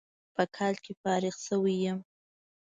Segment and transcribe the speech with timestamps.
[0.35, 1.99] په کال کې فارغ شوى يم.